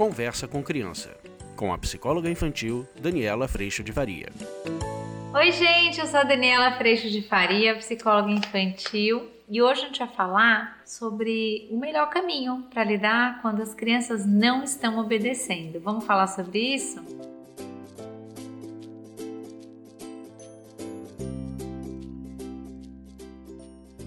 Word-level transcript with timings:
Conversa 0.00 0.48
com 0.48 0.62
Criança, 0.62 1.14
com 1.54 1.74
a 1.74 1.76
psicóloga 1.76 2.30
infantil 2.30 2.88
Daniela 2.98 3.46
Freixo 3.46 3.84
de 3.84 3.92
Faria. 3.92 4.30
Oi, 5.34 5.52
gente, 5.52 6.00
eu 6.00 6.06
sou 6.06 6.20
a 6.20 6.22
Daniela 6.22 6.72
Freixo 6.78 7.10
de 7.10 7.20
Faria, 7.20 7.74
psicóloga 7.74 8.30
infantil, 8.30 9.28
e 9.46 9.60
hoje 9.60 9.82
a 9.82 9.86
gente 9.88 9.98
vai 9.98 10.08
falar 10.08 10.80
sobre 10.86 11.68
o 11.70 11.78
melhor 11.78 12.08
caminho 12.08 12.66
para 12.70 12.82
lidar 12.82 13.42
quando 13.42 13.60
as 13.60 13.74
crianças 13.74 14.24
não 14.24 14.64
estão 14.64 14.98
obedecendo. 14.98 15.78
Vamos 15.80 16.06
falar 16.06 16.28
sobre 16.28 16.60
isso? 16.60 16.98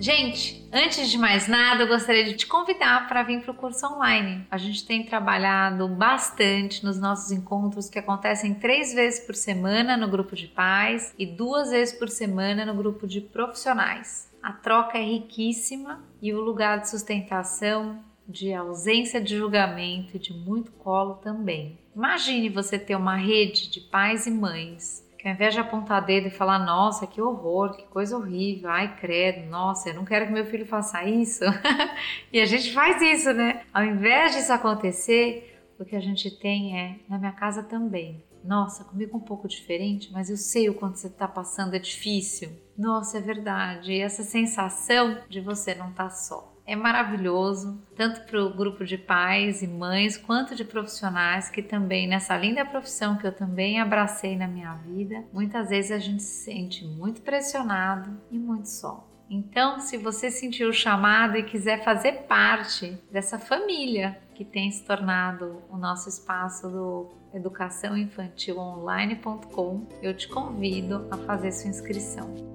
Gente, 0.04 0.68
antes 0.70 1.10
de 1.10 1.18
mais 1.18 1.48
nada, 1.48 1.84
eu 1.84 1.88
gostaria 1.88 2.26
de 2.26 2.34
te 2.34 2.46
convidar 2.46 3.08
para 3.08 3.24
vir 3.24 3.42
para 3.42 3.54
o 3.54 3.56
curso 3.56 3.88
online. 3.88 4.46
A 4.52 4.58
gente 4.58 4.86
tem 4.86 5.06
trabalhado 5.06 5.88
bastante 5.88 6.84
nos 6.84 7.00
nossos 7.00 7.32
encontros 7.32 7.90
que 7.90 7.98
acontecem 7.98 8.54
três 8.54 8.94
vezes 8.94 9.26
por 9.26 9.34
semana 9.34 9.96
no 9.96 10.10
grupo 10.10 10.36
de 10.36 10.46
pais 10.46 11.16
e 11.18 11.26
duas 11.26 11.70
vezes 11.70 11.98
por 11.98 12.10
semana 12.10 12.66
no 12.66 12.76
grupo 12.76 13.08
de 13.08 13.22
profissionais. 13.22 14.30
A 14.44 14.52
troca 14.52 14.98
é 14.98 15.06
riquíssima 15.06 16.04
e 16.22 16.34
o 16.34 16.42
lugar 16.42 16.82
de 16.82 16.90
sustentação, 16.90 18.04
de 18.28 18.54
ausência 18.54 19.22
de 19.22 19.38
julgamento 19.38 20.18
e 20.18 20.20
de 20.20 20.34
muito 20.34 20.74
colo 20.74 21.14
também. 21.24 21.80
Imagine 21.96 22.50
você 22.50 22.78
ter 22.78 22.98
uma 22.98 23.16
rede 23.16 23.70
de 23.70 23.80
pais 23.80 24.28
e 24.28 24.32
mães 24.32 25.03
que 25.24 25.30
ao 25.30 25.36
invés 25.36 25.54
de 25.54 25.62
apontar 25.62 26.04
dedo 26.04 26.28
e 26.28 26.30
falar, 26.30 26.60
nossa, 26.60 27.08
que 27.08 27.22
horror, 27.22 27.78
que 27.78 27.84
coisa 27.84 28.18
horrível, 28.18 28.70
ai 28.70 28.94
credo, 28.98 29.50
nossa, 29.50 29.88
eu 29.88 29.94
não 29.94 30.04
quero 30.04 30.28
que 30.28 30.34
meu 30.34 30.46
filho 30.46 30.66
faça 30.66 31.02
isso. 31.06 31.46
e 32.30 32.42
a 32.42 32.46
gente 32.46 32.74
faz 32.74 33.02
isso, 33.02 33.32
né? 33.32 33.64
Ao 33.74 33.86
invés 33.86 34.36
disso 34.36 34.52
acontecer, 34.52 35.58
o 35.80 35.86
que 35.86 35.96
a 35.96 36.02
gente 36.02 36.30
tem 36.30 36.78
é, 36.78 37.00
na 37.08 37.18
minha 37.18 37.32
casa 37.32 37.64
também. 37.64 38.22
Nossa, 38.44 38.84
comigo 38.84 39.16
um 39.16 39.22
pouco 39.22 39.48
diferente, 39.48 40.12
mas 40.12 40.30
eu 40.30 40.36
sei 40.36 40.70
o 40.70 40.74
quanto 40.74 40.98
você 40.98 41.08
está 41.08 41.26
passando, 41.26 41.74
é 41.74 41.80
difícil. 41.80 42.50
Nossa, 42.78 43.18
é 43.18 43.22
verdade. 43.22 43.94
E 43.94 44.02
essa 44.02 44.24
sensação 44.24 45.20
de 45.30 45.40
você 45.40 45.74
não 45.74 45.92
estar 45.92 46.04
tá 46.04 46.10
só 46.10 46.53
é 46.66 46.76
maravilhoso, 46.76 47.82
tanto 47.96 48.22
para 48.22 48.44
o 48.44 48.54
grupo 48.54 48.84
de 48.86 48.98
pais 48.98 49.62
e 49.62 49.68
mães, 49.68 50.18
quanto 50.18 50.56
de 50.56 50.64
profissionais 50.64 51.50
que 51.50 51.62
também, 51.62 52.08
nessa 52.08 52.38
linda 52.38 52.66
profissão 52.66 53.18
que 53.18 53.28
eu 53.28 53.34
também 53.34 53.80
abracei 53.80 54.38
na 54.38 54.48
minha 54.48 54.74
vida, 54.76 55.24
muitas 55.32 55.70
vezes 55.70 55.92
a 55.92 56.00
gente 56.00 56.24
se 56.24 56.46
sente 56.46 56.84
muito 56.86 57.22
pressionado 57.22 58.20
e 58.32 58.40
muito 58.40 58.70
só. 58.70 59.08
Então, 59.30 59.80
se 59.80 59.98
você 59.98 60.30
sentiu 60.30 60.68
o 60.70 60.74
chamado 60.74 61.38
e 61.38 61.44
quiser 61.44 61.82
fazer 61.84 62.24
parte 62.28 62.98
dessa 63.12 63.40
família 63.40 64.20
que 64.36 64.46
tem 64.46 64.72
se 64.72 64.86
tornado 64.86 65.62
o 65.70 65.78
nosso 65.78 66.08
espaço 66.08 66.70
do 66.70 67.10
educaçãoinfantilonline.com, 67.34 69.88
eu 70.02 70.16
te 70.16 70.28
convido 70.28 71.08
a 71.10 71.18
fazer 71.18 71.52
sua 71.52 71.70
inscrição. 71.70 72.53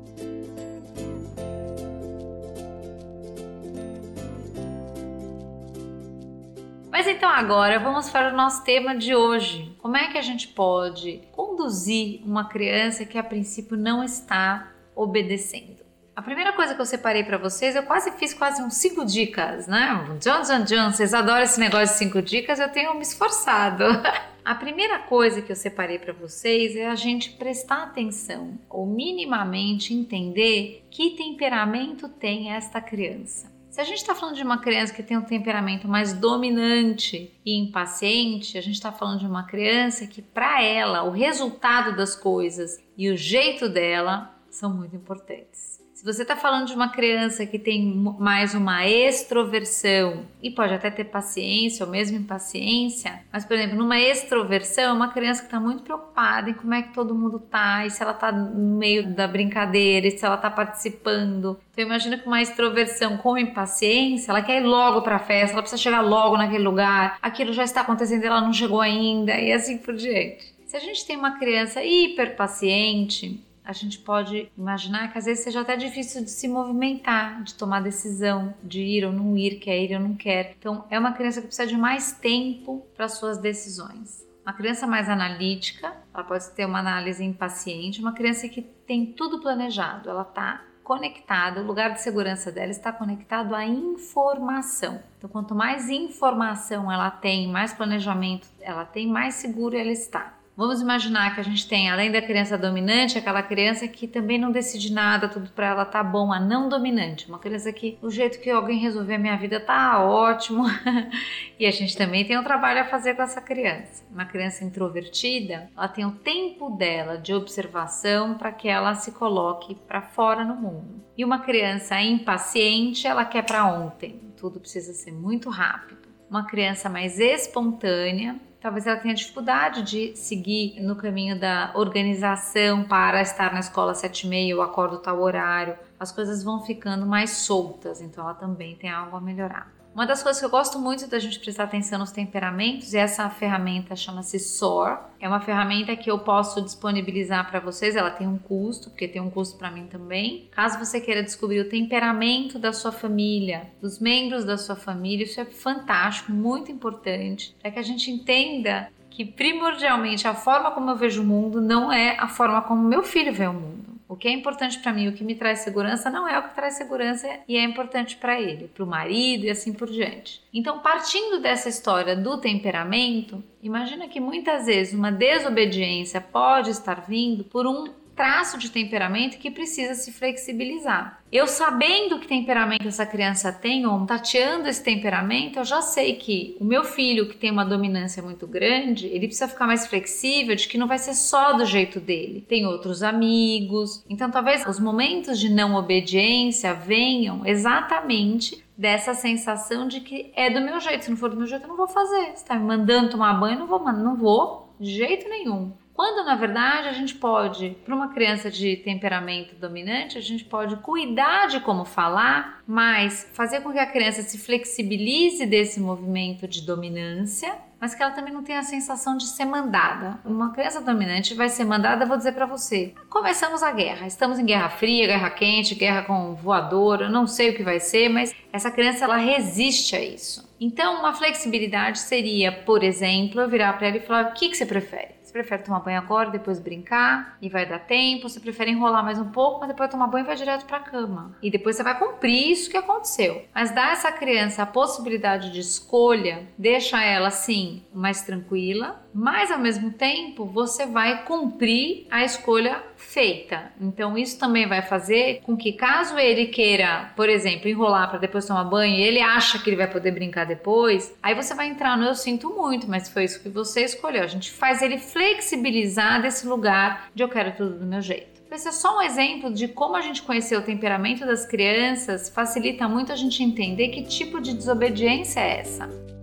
Mas 6.98 7.06
então 7.06 7.30
agora 7.30 7.78
vamos 7.78 8.10
para 8.10 8.32
o 8.32 8.36
nosso 8.36 8.64
tema 8.64 8.92
de 8.92 9.14
hoje. 9.14 9.72
Como 9.78 9.96
é 9.96 10.08
que 10.08 10.18
a 10.18 10.20
gente 10.20 10.48
pode 10.48 11.22
conduzir 11.30 12.20
uma 12.24 12.48
criança 12.48 13.04
que 13.04 13.16
a 13.16 13.22
princípio 13.22 13.77
não 13.77 14.02
está 14.02 14.72
obedecendo? 14.96 15.76
A 16.16 16.20
primeira 16.20 16.52
coisa 16.54 16.74
que 16.74 16.80
eu 16.80 16.84
separei 16.84 17.22
para 17.22 17.38
vocês, 17.38 17.76
eu 17.76 17.84
quase 17.84 18.10
fiz 18.19 18.34
quase 18.34 18.60
uns 18.60 18.74
cinco 18.74 19.04
dicas, 19.04 19.69
né? 19.69 20.08
John, 20.19 20.42
John, 20.42 20.64
John, 20.64 20.91
vocês 20.91 21.14
adoram 21.14 21.44
esse 21.44 21.60
negócio 21.60 21.86
de 21.86 21.98
cinco 22.00 22.20
dicas, 22.20 22.59
eu 22.59 22.69
tenho 22.69 22.92
me 22.94 23.03
esforçado. 23.03 23.84
A 24.44 24.56
primeira 24.56 24.98
coisa 24.98 25.41
que 25.41 25.53
eu 25.53 25.56
separei 25.56 26.00
para 26.00 26.12
vocês 26.12 26.75
é 26.75 26.88
a 26.88 26.97
gente 26.97 27.30
prestar 27.30 27.84
atenção 27.84 28.59
ou 28.69 28.84
minimamente 28.86 29.94
entender 29.94 30.84
que 30.91 31.10
temperamento 31.10 32.09
tem 32.09 32.53
esta 32.53 32.80
criança. 32.80 33.56
Se 33.78 33.83
a 33.83 33.84
gente 33.84 33.99
está 33.99 34.12
falando 34.12 34.34
de 34.34 34.43
uma 34.43 34.59
criança 34.59 34.93
que 34.93 35.05
tem 35.05 35.16
um 35.16 35.22
temperamento 35.22 35.87
mais 35.87 36.12
dominante 36.12 37.33
e 37.47 37.61
impaciente, 37.61 38.59
a 38.59 38.61
gente 38.61 38.75
está 38.75 38.91
falando 38.91 39.21
de 39.21 39.27
uma 39.27 39.44
criança 39.44 40.05
que, 40.05 40.21
para 40.21 40.61
ela, 40.61 41.05
o 41.05 41.11
resultado 41.11 41.94
das 41.94 42.16
coisas 42.16 42.83
e 42.97 43.09
o 43.09 43.16
jeito 43.16 43.69
dela 43.69 44.34
são 44.50 44.75
muito 44.75 44.97
importantes. 44.97 45.78
Se 45.98 46.04
você 46.04 46.22
está 46.22 46.36
falando 46.36 46.69
de 46.69 46.75
uma 46.75 46.91
criança 46.91 47.44
que 47.44 47.59
tem 47.59 47.84
mais 48.20 48.54
uma 48.54 48.86
extroversão 48.86 50.26
e 50.41 50.48
pode 50.48 50.72
até 50.72 50.92
ter 50.92 51.06
paciência 51.06 51.84
ou 51.84 51.91
mesmo 51.91 52.16
impaciência, 52.16 53.25
mas, 53.32 53.44
por 53.44 53.56
exemplo, 53.56 53.76
numa 53.76 53.98
extroversão, 53.98 54.84
é 54.84 54.92
uma 54.92 55.12
criança 55.12 55.41
que 55.41 55.48
está 55.48 55.59
muito 55.59 55.82
preocupada 55.82 56.50
em 56.50 56.54
como 56.54 56.72
é 56.72 56.82
que 56.82 56.94
todo 56.94 57.16
mundo 57.16 57.41
tá 57.41 57.84
e 57.84 57.91
se 57.91 58.00
ela 58.00 58.12
está 58.12 58.31
no 58.31 58.78
meio 58.78 59.12
da 59.12 59.26
brincadeira 59.26 60.06
e 60.06 60.12
se 60.12 60.25
ela 60.25 60.36
está 60.36 60.48
participando. 60.48 61.59
Então, 61.72 61.84
imagina 61.84 62.16
que 62.16 62.28
uma 62.28 62.41
extroversão 62.41 63.16
com 63.16 63.36
impaciência, 63.36 64.30
ela 64.30 64.41
quer 64.41 64.62
ir 64.62 64.66
logo 64.66 65.03
para 65.03 65.16
a 65.16 65.19
festa, 65.19 65.54
ela 65.54 65.62
precisa 65.62 65.82
chegar 65.82 66.00
logo 66.00 66.36
naquele 66.36 66.62
lugar, 66.62 67.19
aquilo 67.20 67.53
já 67.53 67.65
está 67.65 67.80
acontecendo, 67.80 68.22
ela 68.22 68.41
não 68.41 68.53
chegou 68.53 68.80
ainda 68.80 69.34
e 69.34 69.53
assim 69.53 69.78
por 69.78 69.97
diante. 69.97 70.54
Se 70.65 70.76
a 70.76 70.80
gente 70.80 71.04
tem 71.04 71.16
uma 71.16 71.41
criança 71.41 71.82
hiperpaciente, 71.82 73.47
a 73.68 73.72
gente 73.74 73.98
pode 73.98 74.50
imaginar 74.56 75.12
que 75.12 75.18
às 75.18 75.26
vezes 75.26 75.44
seja 75.44 75.60
até 75.60 75.76
difícil 75.76 76.24
de 76.24 76.30
se 76.30 76.48
movimentar, 76.48 77.42
de 77.42 77.54
tomar 77.54 77.82
decisão, 77.82 78.54
de 78.64 78.80
ir 78.80 79.04
ou 79.04 79.12
não 79.12 79.36
ir, 79.36 79.56
quer 79.58 79.78
ir 79.78 79.94
ou 79.94 80.00
não 80.00 80.14
quer. 80.14 80.54
Então, 80.58 80.86
é 80.88 80.98
uma 80.98 81.12
criança 81.12 81.42
que 81.42 81.48
precisa 81.48 81.68
de 81.68 81.76
mais 81.76 82.12
tempo 82.12 82.86
para 82.96 83.10
suas 83.10 83.36
decisões. 83.36 84.26
Uma 84.42 84.54
criança 84.54 84.86
mais 84.86 85.06
analítica, 85.06 85.92
ela 86.14 86.24
pode 86.24 86.48
ter 86.52 86.64
uma 86.64 86.78
análise 86.78 87.22
impaciente, 87.22 88.00
uma 88.00 88.14
criança 88.14 88.48
que 88.48 88.62
tem 88.62 89.04
tudo 89.04 89.38
planejado, 89.38 90.08
ela 90.08 90.22
está 90.22 90.64
conectada, 90.82 91.60
o 91.60 91.66
lugar 91.66 91.92
de 91.92 92.00
segurança 92.00 92.50
dela 92.50 92.70
está 92.70 92.90
conectado 92.90 93.54
à 93.54 93.66
informação. 93.66 95.02
Então, 95.18 95.28
quanto 95.28 95.54
mais 95.54 95.90
informação 95.90 96.90
ela 96.90 97.10
tem, 97.10 97.46
mais 97.46 97.74
planejamento 97.74 98.48
ela 98.62 98.86
tem, 98.86 99.06
mais 99.06 99.34
seguro 99.34 99.76
ela 99.76 99.92
está. 99.92 100.38
Vamos 100.58 100.80
imaginar 100.80 101.36
que 101.36 101.41
a 101.41 101.44
gente 101.44 101.69
tem, 101.69 101.88
além 101.88 102.10
da 102.10 102.20
criança 102.20 102.58
dominante, 102.58 103.16
aquela 103.16 103.44
criança 103.44 103.86
que 103.86 104.08
também 104.08 104.41
não 104.41 104.50
decide 104.50 104.92
nada, 104.92 105.28
tudo 105.28 105.48
para 105.50 105.69
ela 105.69 105.84
tá 105.84 106.02
bom, 106.02 106.32
a 106.32 106.41
não 106.41 106.69
dominante. 106.69 107.28
Uma 107.28 107.38
criança 107.38 107.72
que, 107.72 107.96
o 108.02 108.10
jeito 108.10 108.41
que 108.41 108.50
alguém 108.50 108.80
resolver 108.80 109.14
a 109.14 109.18
minha 109.20 109.36
vida 109.36 109.60
tá 109.60 110.04
ótimo. 110.04 110.64
e 111.60 111.64
a 111.64 111.70
gente 111.70 111.97
também 111.97 112.24
tem 112.24 112.36
um 112.36 112.42
trabalho 112.42 112.80
a 112.80 112.86
fazer 112.86 113.14
com 113.14 113.22
essa 113.22 113.41
criança. 113.41 114.04
Uma 114.10 114.24
criança 114.24 114.64
introvertida, 114.64 115.70
ela 115.76 115.86
tem 115.86 116.04
o 116.04 116.10
tempo 116.10 116.70
dela 116.70 117.18
de 117.18 117.32
observação 117.32 118.34
para 118.34 118.50
que 118.50 118.66
ela 118.66 118.97
se 118.97 119.12
coloque 119.12 119.76
para 119.86 120.02
fora 120.02 120.44
no 120.44 120.56
mundo. 120.56 121.04
E 121.16 121.24
uma 121.24 121.38
criança 121.38 122.02
impaciente, 122.02 123.06
ela 123.06 123.24
quer 123.24 123.44
para 123.44 123.64
ontem. 123.64 124.20
Tudo 124.36 124.58
precisa 124.58 124.92
ser 124.92 125.12
muito 125.12 125.50
rápido. 125.50 126.08
Uma 126.28 126.44
criança 126.47 126.88
mais 126.88 127.20
espontânea, 127.20 128.41
talvez 128.60 128.86
ela 128.86 128.98
tenha 128.98 129.14
dificuldade 129.14 129.82
de 129.82 130.16
seguir 130.16 130.80
no 130.80 130.96
caminho 130.96 131.38
da 131.38 131.72
organização 131.74 132.84
para 132.84 133.22
estar 133.22 133.52
na 133.52 133.60
escola 133.60 133.92
às 133.92 133.98
sete 133.98 134.26
e 134.26 134.30
meia, 134.30 134.52
eu 134.52 134.62
acordo 134.62 134.98
tal 134.98 135.20
horário. 135.20 135.76
As 135.98 136.12
coisas 136.12 136.42
vão 136.42 136.62
ficando 136.62 137.06
mais 137.06 137.30
soltas, 137.30 138.00
então 138.00 138.24
ela 138.24 138.34
também 138.34 138.76
tem 138.76 138.91
algo 138.91 139.16
a 139.16 139.20
melhorar. 139.20 139.78
Uma 139.94 140.06
das 140.06 140.22
coisas 140.22 140.38
que 140.38 140.47
eu 140.47 140.50
gosto 140.50 140.78
muito 140.78 141.09
da 141.09 141.19
gente 141.19 141.41
prestar 141.41 141.65
atenção 141.65 141.99
nos 141.99 142.12
temperamentos, 142.12 142.93
e 142.94 142.99
essa 142.99 143.28
ferramenta 143.28 143.97
chama-se 143.97 144.38
SOAR. 144.38 145.10
É 145.19 145.26
uma 145.26 145.41
ferramenta 145.41 145.97
que 145.97 146.10
eu 146.10 146.19
posso 146.21 146.62
disponibilizar 146.62 147.50
para 147.50 147.59
vocês, 147.59 147.97
ela 147.97 148.10
tem 148.10 148.27
um 148.27 148.38
custo, 148.38 148.91
porque 148.91 149.09
tem 149.09 149.21
um 149.21 149.31
custo 149.31 149.59
para 149.59 149.71
mim 149.71 149.87
também. 149.87 150.48
Caso 150.53 150.78
você 150.78 151.01
queira 151.01 151.22
descobrir 151.22 151.60
o 151.60 151.68
temperamento 151.68 152.59
da 152.59 152.72
sua 152.72 152.92
família, 152.92 153.71
dos 153.83 153.98
membros 153.98 154.45
da 154.45 154.57
sua 154.57 154.77
família, 154.77 155.24
isso 155.24 155.41
é 155.41 155.45
fantástico, 155.45 156.30
muito 156.30 156.71
importante, 156.71 157.57
para 157.60 157.72
que 157.72 157.78
a 157.78 157.83
gente 157.83 158.10
entenda 158.10 158.91
que 159.10 159.24
primordialmente 159.24 160.28
a 160.28 160.34
forma 160.34 160.71
como 160.71 160.91
eu 160.91 160.97
vejo 160.97 161.22
o 161.22 161.27
mundo 161.27 161.60
não 161.60 161.92
é 161.92 162.16
a 162.21 162.28
forma 162.28 162.62
como 162.62 162.80
meu 162.80 163.03
filho 163.03 163.33
vê 163.33 163.48
o 163.48 163.53
mundo. 163.53 163.78
Que 164.18 164.28
é 164.28 164.32
importante 164.32 164.78
para 164.78 164.92
mim, 164.92 165.09
o 165.09 165.12
que 165.12 165.24
me 165.24 165.34
traz 165.34 165.60
segurança, 165.60 166.10
não 166.10 166.28
é 166.28 166.38
o 166.38 166.42
que 166.42 166.54
traz 166.54 166.74
segurança 166.74 167.28
e 167.47 167.56
é 167.56 167.62
importante 167.62 168.16
para 168.16 168.41
ele, 168.41 168.68
para 168.68 168.84
o 168.84 168.86
marido 168.86 169.44
e 169.44 169.50
assim 169.50 169.72
por 169.72 169.88
diante. 169.88 170.42
Então, 170.53 170.80
partindo 170.80 171.41
dessa 171.41 171.68
história 171.68 172.16
do 172.16 172.38
temperamento, 172.38 173.42
imagina 173.62 174.09
que 174.09 174.20
muitas 174.20 174.66
vezes 174.66 174.94
uma 174.94 175.12
desobediência 175.12 176.20
pode 176.20 176.70
estar 176.70 177.04
vindo 177.06 177.44
por 177.44 177.66
um 177.66 177.88
traço 178.18 178.59
de 178.59 178.68
temperamento 178.68 179.38
que 179.38 179.48
precisa 179.48 179.94
se 179.94 180.10
flexibilizar. 180.10 181.22
Eu 181.30 181.47
sabendo 181.47 182.18
que 182.18 182.26
temperamento 182.26 182.88
essa 182.88 183.06
criança 183.06 183.53
tem, 183.53 183.86
ou 183.86 184.04
tateando 184.04 184.66
esse 184.66 184.82
temperamento, 184.82 185.60
eu 185.60 185.65
já 185.65 185.80
sei 185.80 186.16
que 186.16 186.56
o 186.59 186.65
meu 186.65 186.82
filho, 186.82 187.28
que 187.28 187.36
tem 187.36 187.53
uma 187.53 187.65
dominância 187.65 188.20
muito 188.20 188.44
grande, 188.44 189.06
ele 189.06 189.28
precisa 189.28 189.47
ficar 189.47 189.68
mais 189.68 189.86
flexível, 189.86 190.56
de 190.56 190.66
que 190.66 190.76
não 190.76 190.88
vai 190.88 190.98
ser 190.98 191.15
só 191.15 191.53
do 191.53 191.65
jeito 191.65 192.00
dele. 192.00 192.44
Tem 192.48 192.66
outros 192.66 193.04
amigos. 193.04 194.04
Então, 194.10 194.28
talvez 194.32 194.66
os 194.66 194.80
momentos 194.80 195.38
de 195.38 195.48
não 195.48 195.76
obediência 195.76 196.74
venham 196.74 197.47
exatamente 197.47 198.64
dessa 198.76 199.14
sensação 199.14 199.86
de 199.86 200.00
que 200.00 200.32
é 200.34 200.50
do 200.50 200.60
meu 200.60 200.80
jeito. 200.80 201.04
Se 201.04 201.10
não 201.10 201.16
for 201.16 201.30
do 201.30 201.36
meu 201.36 201.47
jeito, 201.47 201.62
eu 201.62 201.68
não 201.68 201.76
vou 201.76 201.86
fazer. 201.86 202.32
Você 202.34 202.44
tá 202.44 202.56
me 202.56 202.66
mandando 202.66 203.10
tomar 203.10 203.34
banho, 203.34 203.60
não 203.60 203.66
vou, 203.68 203.92
não 203.92 204.16
vou 204.16 204.74
de 204.80 204.91
jeito 204.91 205.28
nenhum. 205.28 205.72
Quando 205.98 206.24
na 206.24 206.36
verdade 206.36 206.86
a 206.86 206.92
gente 206.92 207.16
pode, 207.16 207.77
para 207.84 207.92
uma 207.92 208.15
criança 208.15 208.48
de 208.48 208.77
temperamento 208.77 209.56
dominante, 209.56 210.16
a 210.16 210.21
gente 210.21 210.45
pode 210.45 210.77
cuidar 210.77 211.48
de 211.48 211.59
como 211.59 211.84
falar, 211.84 212.62
mas 212.65 213.28
fazer 213.33 213.62
com 213.62 213.72
que 213.72 213.80
a 213.80 213.86
criança 213.86 214.22
se 214.22 214.39
flexibilize 214.39 215.45
desse 215.45 215.80
movimento 215.80 216.47
de 216.47 216.62
dominância, 216.62 217.53
mas 217.80 217.97
que 217.97 218.03
ela 218.04 218.12
também 218.12 218.33
não 218.33 218.45
tenha 218.45 218.60
a 218.60 218.62
sensação 218.62 219.16
de 219.16 219.27
ser 219.27 219.45
mandada. 219.45 220.21
Uma 220.24 220.53
criança 220.53 220.80
dominante 220.80 221.34
vai 221.34 221.48
ser 221.48 221.65
mandada, 221.65 222.06
vou 222.06 222.16
dizer 222.16 222.30
para 222.30 222.47
você. 222.47 222.95
Começamos 223.10 223.60
a 223.65 223.72
guerra. 223.72 224.06
Estamos 224.06 224.39
em 224.39 224.47
guerra 224.47 224.68
fria, 224.68 225.09
guerra 225.09 225.30
quente, 225.30 225.74
guerra 225.74 226.03
com 226.03 226.33
voadora, 226.36 227.09
não 227.09 227.27
sei 227.27 227.50
o 227.50 227.56
que 227.56 227.65
vai 227.65 227.80
ser, 227.80 228.09
mas 228.09 228.33
essa 228.53 228.71
criança 228.71 229.04
ela 229.04 229.16
resiste 229.16 229.97
a 229.97 230.00
isso. 230.00 230.48
Então, 230.60 231.00
uma 231.00 231.12
flexibilidade 231.12 231.98
seria, 231.98 232.53
por 232.53 232.84
exemplo, 232.84 233.41
eu 233.41 233.48
virar 233.48 233.72
para 233.72 233.89
ela 233.89 233.97
e 233.97 234.00
falar: 234.00 234.30
"O 234.30 234.34
que 234.34 234.48
que 234.48 234.56
você 234.56 234.65
prefere?" 234.65 235.17
Você 235.28 235.33
prefere 235.33 235.63
tomar 235.63 235.80
banho 235.80 235.98
agora, 235.98 236.30
depois 236.30 236.59
brincar 236.59 237.36
e 237.42 237.51
vai 237.51 237.66
dar 237.66 237.80
tempo? 237.80 238.30
Você 238.30 238.41
prefere 238.41 238.71
enrolar 238.71 239.04
mais 239.04 239.19
um 239.19 239.30
pouco, 239.30 239.60
mas 239.60 239.69
depois 239.69 239.91
tomar 239.91 240.07
banho 240.07 240.25
e 240.25 240.27
vai 240.27 240.34
direto 240.34 240.65
para 240.65 240.78
a 240.78 240.80
cama? 240.80 241.36
E 241.42 241.51
depois 241.51 241.77
você 241.77 241.83
vai 241.83 241.98
cumprir 241.98 242.51
isso 242.51 242.71
que 242.71 242.78
aconteceu. 242.78 243.45
Mas 243.54 243.71
dá 243.71 243.91
essa 243.91 244.10
criança 244.10 244.63
a 244.63 244.66
possibilidade 244.66 245.53
de 245.53 245.60
escolha, 245.60 246.48
deixa 246.57 247.04
ela 247.04 247.28
assim 247.28 247.84
mais 247.92 248.22
tranquila, 248.22 249.07
mas 249.18 249.50
ao 249.50 249.59
mesmo 249.59 249.91
tempo 249.91 250.47
você 250.47 250.86
vai 250.86 251.24
cumprir 251.24 252.06
a 252.09 252.24
escolha 252.24 252.80
feita. 252.97 253.72
Então 253.80 254.16
isso 254.16 254.38
também 254.38 254.68
vai 254.68 254.80
fazer 254.80 255.41
com 255.42 255.56
que 255.56 255.72
caso 255.72 256.16
ele 256.16 256.47
queira, 256.47 257.12
por 257.16 257.28
exemplo, 257.28 257.68
enrolar 257.68 258.09
para 258.09 258.20
depois 258.20 258.47
tomar 258.47 258.62
banho, 258.62 258.94
e 258.94 259.02
ele 259.02 259.20
acha 259.20 259.59
que 259.59 259.68
ele 259.68 259.76
vai 259.76 259.90
poder 259.90 260.12
brincar 260.12 260.47
depois, 260.47 261.12
aí 261.20 261.35
você 261.35 261.52
vai 261.52 261.68
entrar 261.68 261.99
no 261.99 262.04
eu 262.04 262.14
sinto 262.14 262.49
muito, 262.50 262.88
mas 262.88 263.09
foi 263.09 263.25
isso 263.25 263.42
que 263.42 263.49
você 263.49 263.82
escolheu. 263.82 264.23
A 264.23 264.28
gente 264.28 264.52
faz 264.52 264.82
ele 264.82 264.99
flexibilizar 264.99 266.23
desse 266.23 266.47
lugar 266.47 267.11
de 267.12 267.25
eu 267.25 267.28
quero 267.28 267.50
tudo 267.56 267.76
do 267.76 267.87
meu 267.87 268.00
jeito. 268.00 268.38
Esse 268.52 268.68
é 268.68 268.73
só 268.73 268.99
um 268.99 269.02
exemplo 269.02 269.52
de 269.52 269.66
como 269.66 269.97
a 269.97 270.00
gente 270.00 270.23
conhecer 270.23 270.56
o 270.56 270.62
temperamento 270.62 271.26
das 271.26 271.44
crianças 271.44 272.28
facilita 272.28 272.88
muito 272.88 273.12
a 273.12 273.16
gente 273.16 273.42
entender 273.42 273.88
que 273.88 274.04
tipo 274.04 274.40
de 274.40 274.54
desobediência 274.54 275.40
é 275.40 275.59
essa. 275.59 276.17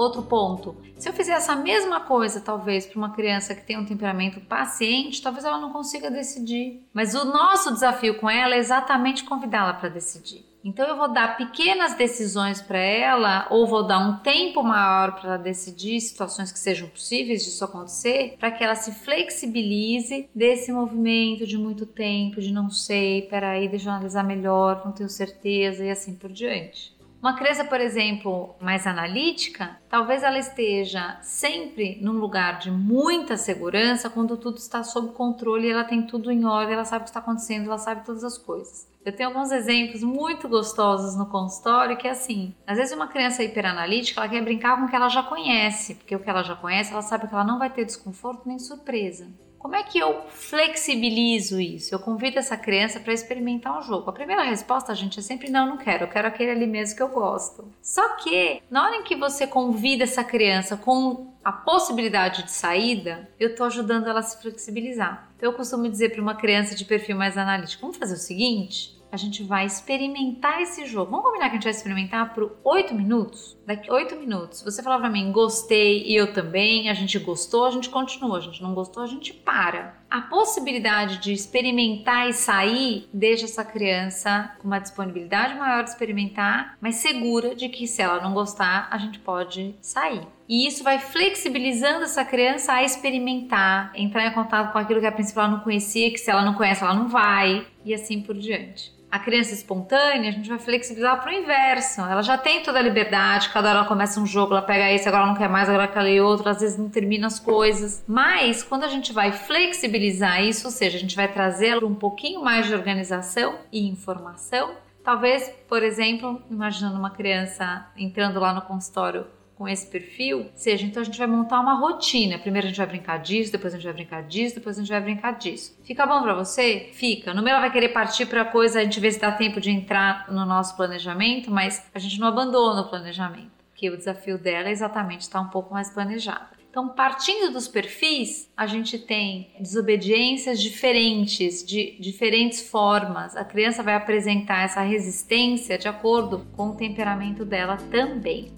Outro 0.00 0.22
ponto, 0.22 0.74
se 0.96 1.10
eu 1.10 1.12
fizer 1.12 1.34
essa 1.34 1.54
mesma 1.54 2.00
coisa, 2.00 2.40
talvez, 2.40 2.86
para 2.86 2.96
uma 2.96 3.12
criança 3.12 3.54
que 3.54 3.66
tem 3.66 3.76
um 3.76 3.84
temperamento 3.84 4.40
paciente, 4.40 5.20
talvez 5.20 5.44
ela 5.44 5.58
não 5.58 5.74
consiga 5.74 6.10
decidir. 6.10 6.82
Mas 6.90 7.14
o 7.14 7.26
nosso 7.26 7.70
desafio 7.70 8.18
com 8.18 8.30
ela 8.30 8.54
é 8.54 8.58
exatamente 8.58 9.24
convidá-la 9.24 9.74
para 9.74 9.90
decidir. 9.90 10.42
Então 10.64 10.86
eu 10.86 10.96
vou 10.96 11.12
dar 11.12 11.36
pequenas 11.36 11.96
decisões 11.96 12.62
para 12.62 12.78
ela, 12.78 13.46
ou 13.50 13.66
vou 13.66 13.86
dar 13.86 13.98
um 13.98 14.16
tempo 14.20 14.62
maior 14.62 15.20
para 15.20 15.34
ela 15.34 15.38
decidir 15.38 16.00
situações 16.00 16.50
que 16.50 16.58
sejam 16.58 16.88
possíveis 16.88 17.44
disso 17.44 17.62
acontecer, 17.62 18.36
para 18.40 18.50
que 18.50 18.64
ela 18.64 18.76
se 18.76 18.92
flexibilize 18.92 20.30
desse 20.34 20.72
movimento 20.72 21.46
de 21.46 21.58
muito 21.58 21.84
tempo, 21.84 22.40
de 22.40 22.50
não 22.50 22.70
sei, 22.70 23.22
peraí, 23.28 23.68
deixa 23.68 23.90
eu 23.90 23.92
analisar 23.92 24.24
melhor, 24.24 24.80
não 24.82 24.92
tenho 24.92 25.10
certeza 25.10 25.84
e 25.84 25.90
assim 25.90 26.14
por 26.14 26.32
diante. 26.32 26.98
Uma 27.20 27.36
criança, 27.36 27.62
por 27.64 27.78
exemplo, 27.78 28.54
mais 28.58 28.86
analítica, 28.86 29.78
talvez 29.90 30.22
ela 30.22 30.38
esteja 30.38 31.18
sempre 31.20 31.98
num 32.00 32.14
lugar 32.14 32.58
de 32.58 32.70
muita 32.70 33.36
segurança 33.36 34.08
quando 34.08 34.38
tudo 34.38 34.56
está 34.56 34.82
sob 34.82 35.12
controle 35.12 35.68
ela 35.68 35.84
tem 35.84 36.06
tudo 36.06 36.32
em 36.32 36.46
ordem, 36.46 36.72
ela 36.72 36.84
sabe 36.86 37.02
o 37.02 37.04
que 37.04 37.10
está 37.10 37.20
acontecendo, 37.20 37.66
ela 37.66 37.76
sabe 37.76 38.06
todas 38.06 38.24
as 38.24 38.38
coisas. 38.38 38.88
Eu 39.04 39.14
tenho 39.14 39.28
alguns 39.28 39.52
exemplos 39.52 40.02
muito 40.02 40.48
gostosos 40.48 41.14
no 41.14 41.26
consultório 41.26 41.98
que 41.98 42.08
é 42.08 42.12
assim, 42.12 42.54
às 42.66 42.78
vezes 42.78 42.94
uma 42.94 43.08
criança 43.08 43.44
hiperanalítica, 43.44 44.22
ela 44.22 44.30
quer 44.30 44.42
brincar 44.42 44.78
com 44.78 44.86
o 44.86 44.88
que 44.88 44.96
ela 44.96 45.10
já 45.10 45.22
conhece, 45.22 45.96
porque 45.96 46.16
o 46.16 46.20
que 46.20 46.30
ela 46.30 46.42
já 46.42 46.56
conhece, 46.56 46.90
ela 46.90 47.02
sabe 47.02 47.28
que 47.28 47.34
ela 47.34 47.44
não 47.44 47.58
vai 47.58 47.68
ter 47.68 47.84
desconforto 47.84 48.48
nem 48.48 48.58
surpresa. 48.58 49.28
Como 49.60 49.76
é 49.76 49.82
que 49.82 49.98
eu 49.98 50.22
flexibilizo 50.30 51.60
isso? 51.60 51.94
Eu 51.94 51.98
convido 51.98 52.38
essa 52.38 52.56
criança 52.56 52.98
para 52.98 53.12
experimentar 53.12 53.78
um 53.78 53.82
jogo. 53.82 54.08
A 54.08 54.12
primeira 54.12 54.42
resposta, 54.42 54.94
gente, 54.94 55.20
é 55.20 55.22
sempre 55.22 55.50
não, 55.50 55.66
não 55.66 55.76
quero. 55.76 56.04
Eu 56.04 56.08
quero 56.08 56.26
aquele 56.26 56.50
ali 56.50 56.66
mesmo 56.66 56.96
que 56.96 57.02
eu 57.02 57.08
gosto. 57.08 57.70
Só 57.82 58.16
que 58.16 58.62
na 58.70 58.86
hora 58.86 58.96
em 58.96 59.02
que 59.02 59.14
você 59.14 59.46
convida 59.46 60.04
essa 60.04 60.24
criança 60.24 60.78
com 60.78 61.34
a 61.44 61.52
possibilidade 61.52 62.44
de 62.44 62.52
saída, 62.52 63.28
eu 63.38 63.50
estou 63.50 63.66
ajudando 63.66 64.08
ela 64.08 64.20
a 64.20 64.22
se 64.22 64.40
flexibilizar. 64.40 65.30
Então 65.36 65.50
eu 65.50 65.54
costumo 65.54 65.90
dizer 65.90 66.10
para 66.10 66.22
uma 66.22 66.34
criança 66.34 66.74
de 66.74 66.86
perfil 66.86 67.16
mais 67.16 67.36
analítico: 67.36 67.82
vamos 67.82 67.98
fazer 67.98 68.14
o 68.14 68.18
seguinte? 68.18 68.98
A 69.12 69.16
gente 69.16 69.42
vai 69.42 69.66
experimentar 69.66 70.60
esse 70.62 70.86
jogo. 70.86 71.10
Vamos 71.10 71.26
combinar 71.26 71.46
que 71.46 71.52
a 71.52 71.54
gente 71.54 71.64
vai 71.64 71.72
experimentar 71.72 72.32
por 72.32 72.56
8 72.62 72.94
minutos? 72.94 73.56
Daqui 73.66 73.90
8 73.90 74.16
minutos. 74.16 74.62
Você 74.62 74.82
falar 74.82 74.98
para 74.98 75.10
mim, 75.10 75.32
gostei 75.32 76.04
e 76.04 76.14
eu 76.14 76.32
também, 76.32 76.88
a 76.88 76.94
gente 76.94 77.18
gostou, 77.18 77.66
a 77.66 77.70
gente 77.70 77.88
continua, 77.88 78.38
a 78.38 78.40
gente 78.40 78.62
não 78.62 78.74
gostou, 78.74 79.02
a 79.02 79.06
gente 79.06 79.32
para. 79.32 79.98
A 80.10 80.22
possibilidade 80.22 81.18
de 81.18 81.32
experimentar 81.32 82.28
e 82.28 82.32
sair 82.32 83.08
deixa 83.12 83.44
essa 83.44 83.64
criança 83.64 84.54
com 84.58 84.66
uma 84.66 84.80
disponibilidade 84.80 85.54
maior 85.54 85.84
de 85.84 85.90
experimentar, 85.90 86.76
mas 86.80 86.96
segura 86.96 87.54
de 87.54 87.68
que 87.68 87.86
se 87.86 88.02
ela 88.02 88.20
não 88.20 88.34
gostar, 88.34 88.88
a 88.90 88.98
gente 88.98 89.18
pode 89.20 89.74
sair. 89.80 90.26
E 90.48 90.66
isso 90.66 90.82
vai 90.82 90.98
flexibilizando 90.98 92.04
essa 92.04 92.24
criança 92.24 92.72
a 92.72 92.82
experimentar, 92.82 93.92
entrar 93.94 94.26
em 94.26 94.32
contato 94.32 94.72
com 94.72 94.78
aquilo 94.78 94.98
que 94.98 95.06
a 95.06 95.12
princípio 95.12 95.40
ela 95.40 95.52
não 95.52 95.60
conhecia, 95.60 96.10
que 96.10 96.18
se 96.18 96.28
ela 96.28 96.44
não 96.44 96.54
conhece, 96.54 96.82
ela 96.82 96.94
não 96.94 97.08
vai, 97.08 97.64
e 97.84 97.94
assim 97.94 98.20
por 98.20 98.36
diante 98.36 98.99
a 99.10 99.18
criança 99.18 99.52
espontânea, 99.52 100.30
a 100.30 100.32
gente 100.32 100.48
vai 100.48 100.58
flexibilizar 100.58 101.20
para 101.20 101.30
o 101.30 101.34
inverso. 101.34 102.00
Ela 102.02 102.22
já 102.22 102.38
tem 102.38 102.62
toda 102.62 102.78
a 102.78 102.82
liberdade, 102.82 103.48
cada 103.48 103.68
hora 103.68 103.78
ela 103.80 103.88
começa 103.88 104.20
um 104.20 104.26
jogo, 104.26 104.52
ela 104.52 104.62
pega 104.62 104.90
esse, 104.92 105.08
agora 105.08 105.24
ela 105.24 105.32
não 105.32 105.38
quer 105.38 105.48
mais, 105.48 105.68
agora 105.68 105.84
ela 105.84 105.92
quer 105.92 106.22
outro, 106.22 106.48
às 106.48 106.60
vezes 106.60 106.78
não 106.78 106.88
termina 106.88 107.26
as 107.26 107.40
coisas. 107.40 108.04
Mas 108.06 108.62
quando 108.62 108.84
a 108.84 108.88
gente 108.88 109.12
vai 109.12 109.32
flexibilizar 109.32 110.42
isso, 110.44 110.66
ou 110.66 110.72
seja, 110.72 110.96
a 110.96 111.00
gente 111.00 111.16
vai 111.16 111.26
trazer 111.26 111.82
um 111.82 111.94
pouquinho 111.94 112.42
mais 112.42 112.66
de 112.66 112.74
organização 112.74 113.56
e 113.72 113.88
informação, 113.88 114.74
talvez, 115.02 115.50
por 115.68 115.82
exemplo, 115.82 116.40
imaginando 116.50 116.98
uma 116.98 117.10
criança 117.10 117.86
entrando 117.96 118.38
lá 118.38 118.54
no 118.54 118.62
consultório 118.62 119.26
com 119.60 119.68
esse 119.68 119.86
perfil, 119.88 120.46
seja, 120.54 120.86
então 120.86 121.02
a 121.02 121.04
gente 121.04 121.18
vai 121.18 121.26
montar 121.26 121.60
uma 121.60 121.74
rotina. 121.74 122.38
Primeiro 122.38 122.66
a 122.66 122.70
gente 122.70 122.78
vai 122.78 122.86
brincar 122.86 123.18
disso, 123.18 123.52
depois 123.52 123.74
a 123.74 123.76
gente 123.76 123.84
vai 123.84 123.92
brincar 123.92 124.22
disso, 124.22 124.54
depois 124.54 124.78
a 124.78 124.80
gente 124.80 124.90
vai 124.90 125.02
brincar 125.02 125.32
disso. 125.32 125.78
Fica 125.84 126.06
bom 126.06 126.22
para 126.22 126.32
você? 126.32 126.88
Fica. 126.94 127.34
No 127.34 127.42
meio 127.42 127.52
ela 127.52 127.60
vai 127.60 127.70
querer 127.70 127.90
partir 127.90 128.24
para 128.24 128.42
coisa, 128.42 128.80
a 128.80 128.84
gente 128.84 128.98
vê 128.98 129.12
se 129.12 129.20
dá 129.20 129.30
tempo 129.30 129.60
de 129.60 129.70
entrar 129.70 130.32
no 130.32 130.46
nosso 130.46 130.74
planejamento, 130.78 131.50
mas 131.50 131.86
a 131.94 131.98
gente 131.98 132.18
não 132.18 132.28
abandona 132.28 132.80
o 132.80 132.88
planejamento, 132.88 133.50
porque 133.70 133.90
o 133.90 133.98
desafio 133.98 134.38
dela 134.38 134.70
é 134.70 134.72
exatamente 134.72 135.20
estar 135.20 135.42
um 135.42 135.48
pouco 135.48 135.74
mais 135.74 135.90
planejada. 135.90 136.48
Então, 136.70 136.88
partindo 136.88 137.52
dos 137.52 137.68
perfis, 137.68 138.48
a 138.56 138.66
gente 138.66 138.98
tem 138.98 139.50
desobediências 139.60 140.58
diferentes, 140.58 141.62
de 141.62 141.98
diferentes 142.00 142.66
formas. 142.66 143.36
A 143.36 143.44
criança 143.44 143.82
vai 143.82 143.94
apresentar 143.94 144.64
essa 144.64 144.80
resistência 144.80 145.76
de 145.76 145.86
acordo 145.86 146.46
com 146.56 146.70
o 146.70 146.74
temperamento 146.74 147.44
dela 147.44 147.76
também. 147.90 148.50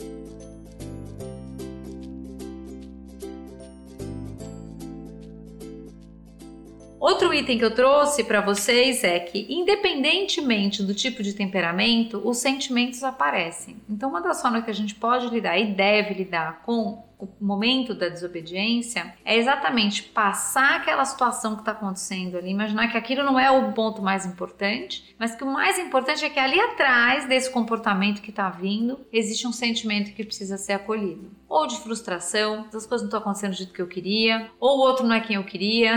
Outro 7.02 7.34
item 7.34 7.58
que 7.58 7.64
eu 7.64 7.74
trouxe 7.74 8.22
para 8.22 8.40
vocês 8.40 9.02
é 9.02 9.18
que, 9.18 9.44
independentemente 9.52 10.84
do 10.84 10.94
tipo 10.94 11.20
de 11.20 11.32
temperamento, 11.32 12.22
os 12.24 12.38
sentimentos 12.38 13.02
aparecem. 13.02 13.82
Então, 13.90 14.08
uma 14.10 14.20
das 14.20 14.40
formas 14.40 14.64
que 14.64 14.70
a 14.70 14.74
gente 14.74 14.94
pode 14.94 15.26
lidar 15.26 15.58
e 15.58 15.74
deve 15.74 16.14
lidar 16.14 16.62
com 16.62 17.04
momento 17.40 17.94
da 17.94 18.08
desobediência 18.08 19.14
é 19.24 19.36
exatamente 19.36 20.02
passar 20.02 20.76
aquela 20.76 21.04
situação 21.04 21.54
que 21.54 21.62
está 21.62 21.72
acontecendo 21.72 22.36
ali, 22.36 22.50
imaginar 22.50 22.88
que 22.88 22.96
aquilo 22.96 23.22
não 23.22 23.38
é 23.38 23.50
o 23.50 23.72
ponto 23.72 24.02
mais 24.02 24.26
importante, 24.26 25.14
mas 25.18 25.34
que 25.34 25.44
o 25.44 25.52
mais 25.52 25.78
importante 25.78 26.24
é 26.24 26.30
que 26.30 26.38
ali 26.38 26.60
atrás 26.60 27.26
desse 27.26 27.50
comportamento 27.50 28.22
que 28.22 28.30
está 28.30 28.48
vindo 28.50 29.00
existe 29.12 29.46
um 29.46 29.52
sentimento 29.52 30.14
que 30.14 30.24
precisa 30.24 30.56
ser 30.56 30.74
acolhido, 30.74 31.30
ou 31.48 31.66
de 31.66 31.78
frustração, 31.80 32.66
as 32.72 32.86
coisas 32.86 33.02
não 33.02 33.06
estão 33.06 33.20
acontecendo 33.20 33.50
do 33.50 33.56
jeito 33.56 33.72
que 33.72 33.82
eu 33.82 33.88
queria, 33.88 34.50
ou 34.58 34.78
o 34.78 34.80
outro 34.80 35.06
não 35.06 35.14
é 35.14 35.20
quem 35.20 35.36
eu 35.36 35.44
queria, 35.44 35.96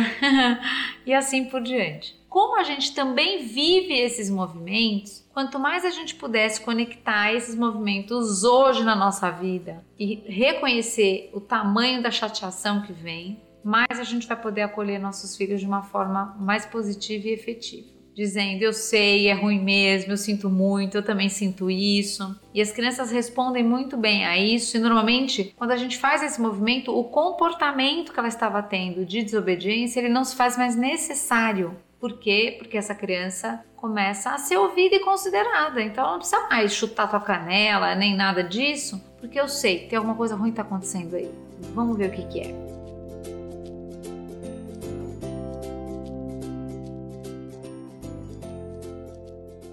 e 1.05 1.13
assim 1.13 1.45
por 1.45 1.61
diante. 1.61 2.15
Como 2.35 2.59
a 2.59 2.63
gente 2.63 2.93
também 2.93 3.45
vive 3.45 3.93
esses 3.93 4.29
movimentos, 4.29 5.23
Quanto 5.33 5.57
mais 5.59 5.83
a 5.83 5.89
gente 5.89 6.15
pudesse 6.15 6.61
conectar 6.61 7.33
esses 7.33 7.55
movimentos 7.55 8.45
hoje 8.45 8.85
na 8.85 8.95
nossa 8.95 9.29
vida 9.29 9.83
e 9.99 10.23
reconhecer 10.27 11.29
o 11.33 11.41
tamanho 11.41 12.01
da 12.01 12.09
chateação 12.09 12.81
que 12.81 12.93
vem, 12.93 13.41
mais 13.61 13.99
a 13.99 14.03
gente 14.03 14.27
vai 14.27 14.41
poder 14.41 14.61
acolher 14.61 14.97
nossos 14.97 15.35
filhos 15.35 15.59
de 15.59 15.65
uma 15.67 15.83
forma 15.83 16.33
mais 16.39 16.65
positiva 16.65 17.27
e 17.27 17.33
efetiva. 17.33 17.87
dizendo 18.15 18.61
eu 18.63 18.71
sei, 18.71 19.27
é 19.27 19.33
ruim 19.33 19.61
mesmo, 19.61 20.13
eu 20.13 20.17
sinto 20.17 20.49
muito, 20.49 20.95
eu 20.95 21.03
também 21.03 21.27
sinto 21.27 21.69
isso. 21.69 22.33
E 22.53 22.61
as 22.61 22.71
crianças 22.71 23.11
respondem 23.11 23.61
muito 23.61 23.97
bem 23.97 24.25
a 24.25 24.37
isso, 24.37 24.77
e 24.77 24.79
normalmente, 24.79 25.53
quando 25.57 25.71
a 25.71 25.77
gente 25.77 25.97
faz 25.97 26.23
esse 26.23 26.39
movimento, 26.39 26.97
o 26.97 27.03
comportamento 27.03 28.13
que 28.13 28.19
ela 28.19 28.29
estava 28.29 28.63
tendo 28.63 29.05
de 29.05 29.21
desobediência, 29.21 29.99
ele 29.99 30.07
não 30.07 30.23
se 30.23 30.33
faz 30.33 30.57
mais 30.57 30.77
necessário. 30.77 31.75
Por 32.05 32.19
quê? 32.19 32.53
Porque 32.59 32.77
essa 32.77 32.93
criança 32.93 33.65
começa 33.75 34.29
a 34.29 34.37
ser 34.37 34.57
ouvida 34.57 34.95
e 34.95 34.99
considerada. 34.99 35.81
Então 35.81 36.03
ela 36.03 36.11
não 36.11 36.19
precisa 36.19 36.47
mais 36.47 36.71
chutar 36.71 37.09
tua 37.09 37.19
canela, 37.19 37.95
nem 37.95 38.15
nada 38.15 38.43
disso, 38.43 39.03
porque 39.19 39.39
eu 39.39 39.47
sei 39.47 39.79
que 39.79 39.87
tem 39.87 39.97
alguma 39.97 40.13
coisa 40.13 40.35
ruim 40.35 40.51
que 40.51 40.57
tá 40.57 40.61
acontecendo 40.61 41.15
aí. 41.15 41.31
Vamos 41.73 41.97
ver 41.97 42.09
o 42.09 42.11
que, 42.11 42.27
que 42.27 42.41
é. 42.41 42.74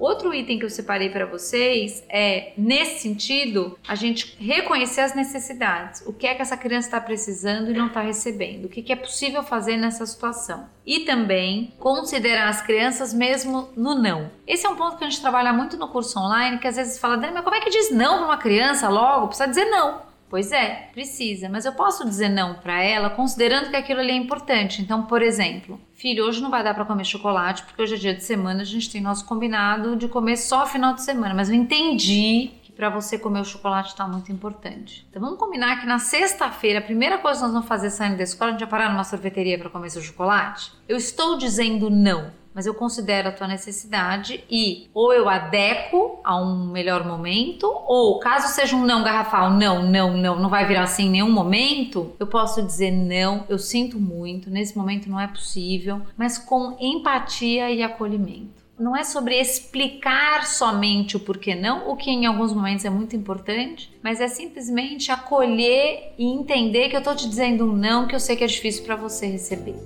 Outro 0.03 0.35
item 0.35 0.59
que 0.59 0.65
eu 0.65 0.69
separei 0.69 1.11
para 1.11 1.25
vocês 1.25 2.03
é, 2.09 2.55
nesse 2.59 3.03
sentido, 3.03 3.79
a 3.87 3.95
gente 3.95 4.37
reconhecer 4.37 5.01
as 5.01 5.15
necessidades. 5.15 6.03
O 6.05 6.13
que 6.13 6.27
é 6.27 6.35
que 6.35 6.43
essa 6.43 6.57
criança 6.57 6.89
está 6.89 7.01
precisando 7.01 7.71
e 7.71 7.73
não 7.73 7.87
está 7.87 8.01
recebendo? 8.01 8.65
O 8.65 8.69
que, 8.69 8.83
que 8.83 8.93
é 8.93 8.97
possível 8.97 9.45
fazer 9.45 9.77
nessa 9.77 10.05
situação? 10.05 10.67
E 10.85 11.05
também 11.05 11.73
considerar 11.79 12.49
as 12.49 12.61
crianças 12.61 13.15
mesmo 13.15 13.69
no 13.77 13.95
não. 13.95 14.29
Esse 14.45 14.67
é 14.67 14.69
um 14.69 14.75
ponto 14.75 14.97
que 14.97 15.05
a 15.05 15.09
gente 15.09 15.21
trabalha 15.21 15.53
muito 15.53 15.77
no 15.77 15.87
curso 15.87 16.19
online, 16.19 16.59
que 16.59 16.67
às 16.67 16.75
vezes 16.75 16.99
fala, 16.99 17.17
Dani, 17.17 17.35
mas 17.35 17.45
como 17.45 17.55
é 17.55 17.61
que 17.61 17.71
diz 17.71 17.93
não 17.93 18.17
para 18.17 18.27
uma 18.27 18.39
criança 18.39 18.89
logo? 18.89 19.29
Precisa 19.29 19.49
dizer 19.49 19.67
não. 19.67 20.11
Pois 20.33 20.51
é, 20.51 20.89
precisa, 20.95 21.51
mas 21.51 21.67
eu 21.67 21.75
posso 21.75 22.07
dizer 22.07 22.31
não 22.31 22.55
para 22.55 22.83
ela 22.83 23.11
considerando 23.11 23.69
que 23.69 23.77
aquilo 23.77 24.01
ali 24.01 24.13
é 24.13 24.17
importante. 24.17 24.81
Então, 24.81 25.03
por 25.03 25.21
exemplo, 25.21 25.79
filho, 25.93 26.25
hoje 26.25 26.41
não 26.41 26.49
vai 26.49 26.65
dar 26.65 26.73
para 26.73 26.87
comer 26.87 27.05
chocolate 27.05 27.63
porque 27.65 27.83
hoje 27.83 27.97
é 27.97 27.99
dia 27.99 28.15
de 28.15 28.25
semana, 28.25 28.63
a 28.63 28.65
gente 28.65 28.91
tem 28.91 29.03
nosso 29.03 29.27
combinado 29.27 29.95
de 29.95 30.09
comer 30.09 30.39
só 30.39 30.65
final 30.65 30.95
de 30.95 31.03
semana, 31.03 31.35
mas 31.35 31.51
eu 31.51 31.55
entendi 31.55 32.51
que 32.63 32.73
para 32.73 32.89
você 32.89 33.19
comer 33.19 33.41
o 33.41 33.45
chocolate 33.45 33.91
está 33.91 34.09
muito 34.09 34.33
importante. 34.33 35.07
Então 35.11 35.21
vamos 35.21 35.39
combinar 35.39 35.79
que 35.79 35.87
na 35.87 35.99
sexta-feira, 35.99 36.79
a 36.79 36.83
primeira 36.83 37.19
coisa 37.19 37.41
que 37.41 37.45
nós 37.45 37.53
vamos 37.53 37.69
fazer 37.69 37.91
saindo 37.91 38.17
da 38.17 38.23
escola, 38.23 38.53
a 38.53 38.53
gente 38.53 38.61
vai 38.61 38.71
parar 38.71 38.91
numa 38.91 39.05
sorveteria 39.05 39.59
para 39.59 39.69
comer 39.69 39.91
seu 39.91 40.01
chocolate? 40.01 40.73
Eu 40.89 40.97
estou 40.97 41.37
dizendo 41.37 41.91
não 41.91 42.33
mas 42.55 42.67
eu 42.67 42.75
considero 42.75 43.29
a 43.29 43.33
tua 43.33 43.47
necessidade 43.47 44.45
e 44.51 44.89
ou 44.95 45.13
eu 45.13 45.29
adequo 45.29 46.21
a 46.25 46.37
um 46.41 46.67
melhor 46.71 47.05
momento, 47.05 47.67
ou 47.87 48.19
caso 48.19 48.55
seja 48.55 48.77
um 48.77 48.85
não 48.85 49.03
garrafal, 49.03 49.51
não, 49.51 49.83
não, 49.83 50.17
não, 50.17 50.39
não 50.39 50.51
vai 50.51 50.67
virar 50.67 50.83
assim 50.83 51.07
em 51.07 51.11
nenhum 51.11 51.31
momento, 51.31 52.15
eu 52.19 52.27
posso 52.27 52.63
dizer 52.63 52.91
não, 52.91 53.45
eu 53.49 53.59
sinto 53.59 53.99
muito, 53.99 54.51
nesse 54.51 54.77
momento 54.77 55.09
não 55.09 55.19
é 55.19 55.27
possível, 55.27 56.03
mas 56.17 56.39
com 56.39 56.77
empatia 56.81 57.71
e 57.71 57.83
acolhimento. 57.83 58.63
Não 58.79 58.97
é 58.97 59.05
sobre 59.05 59.39
explicar 59.39 60.45
somente 60.47 61.17
o 61.17 61.21
porquê 61.21 61.55
não, 61.55 61.91
o 61.91 61.97
que 61.97 62.11
em 62.11 62.27
alguns 62.27 62.53
momentos 62.53 62.85
é 62.85 62.91
muito 62.91 63.15
importante, 63.15 63.93
mas 64.03 64.21
é 64.21 64.27
simplesmente 64.27 65.13
acolher 65.13 66.15
e 66.19 66.25
entender 66.25 66.89
que 66.89 66.97
eu 66.97 67.01
estou 67.01 67.15
te 67.15 67.29
dizendo 67.29 67.65
um 67.65 67.77
não 67.77 68.09
que 68.09 68.15
eu 68.15 68.21
sei 68.21 68.35
que 68.35 68.43
é 68.43 68.47
difícil 68.47 68.85
para 68.85 68.97
você 68.97 69.27
receber. 69.27 69.77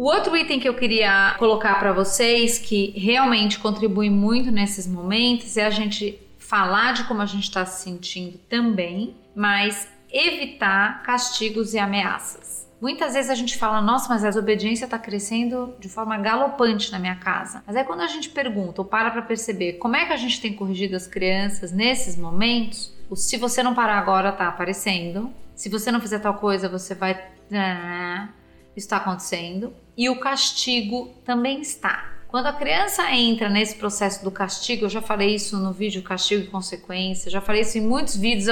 O 0.00 0.04
outro 0.04 0.34
item 0.34 0.58
que 0.58 0.66
eu 0.66 0.72
queria 0.72 1.34
colocar 1.38 1.78
para 1.78 1.92
vocês, 1.92 2.58
que 2.58 2.90
realmente 2.96 3.58
contribui 3.58 4.08
muito 4.08 4.50
nesses 4.50 4.86
momentos, 4.86 5.58
é 5.58 5.66
a 5.66 5.68
gente 5.68 6.18
falar 6.38 6.94
de 6.94 7.04
como 7.04 7.20
a 7.20 7.26
gente 7.26 7.42
está 7.42 7.66
se 7.66 7.82
sentindo 7.82 8.38
também, 8.48 9.14
mas 9.36 9.86
evitar 10.10 11.02
castigos 11.02 11.74
e 11.74 11.78
ameaças. 11.78 12.66
Muitas 12.80 13.12
vezes 13.12 13.30
a 13.30 13.34
gente 13.34 13.58
fala, 13.58 13.82
nossa, 13.82 14.08
mas 14.08 14.24
a 14.24 14.28
desobediência 14.28 14.86
está 14.86 14.98
crescendo 14.98 15.74
de 15.78 15.90
forma 15.90 16.16
galopante 16.16 16.90
na 16.90 16.98
minha 16.98 17.16
casa. 17.16 17.62
Mas 17.66 17.76
é 17.76 17.84
quando 17.84 18.00
a 18.00 18.06
gente 18.06 18.30
pergunta 18.30 18.80
ou 18.80 18.86
para 18.86 19.10
para 19.10 19.20
perceber 19.20 19.74
como 19.74 19.96
é 19.96 20.06
que 20.06 20.14
a 20.14 20.16
gente 20.16 20.40
tem 20.40 20.54
corrigido 20.54 20.96
as 20.96 21.06
crianças 21.06 21.72
nesses 21.72 22.16
momentos, 22.16 22.90
o 23.10 23.16
se 23.16 23.36
você 23.36 23.62
não 23.62 23.74
parar 23.74 23.98
agora 23.98 24.30
está 24.30 24.48
aparecendo, 24.48 25.30
se 25.54 25.68
você 25.68 25.92
não 25.92 26.00
fizer 26.00 26.20
tal 26.20 26.38
coisa 26.38 26.70
você 26.70 26.94
vai. 26.94 27.22
Ah, 27.52 28.30
está 28.76 28.96
acontecendo 28.96 29.74
e 30.00 30.08
o 30.08 30.18
castigo 30.18 31.10
também 31.26 31.60
está. 31.60 32.06
Quando 32.26 32.46
a 32.46 32.54
criança 32.54 33.10
entra 33.10 33.50
nesse 33.50 33.74
processo 33.74 34.24
do 34.24 34.30
castigo, 34.30 34.86
eu 34.86 34.88
já 34.88 35.02
falei 35.02 35.34
isso 35.34 35.58
no 35.58 35.74
vídeo 35.74 36.02
Castigo 36.02 36.44
e 36.44 36.46
Consequência, 36.46 37.30
já 37.30 37.38
falei 37.38 37.60
isso 37.60 37.76
em 37.76 37.82
muitos 37.82 38.16
vídeos 38.16 38.46